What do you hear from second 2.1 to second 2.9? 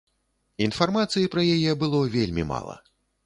вельмі мала.